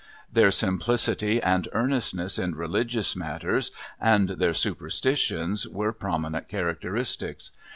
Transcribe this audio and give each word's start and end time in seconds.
Their 0.33 0.49
simplicity 0.49 1.39
and 1.43 1.67
earnestness 1.73 2.39
in 2.39 2.55
religious 2.55 3.15
matters 3.15 3.69
and 3.99 4.29
their 4.29 4.55
superstitions 4.55 5.67
were 5.67 5.93
prominent 5.93 6.47
characteristics. 6.49 7.51